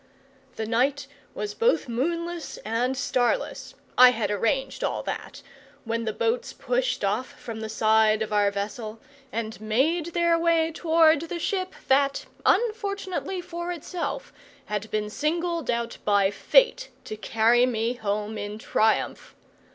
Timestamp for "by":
16.03-16.31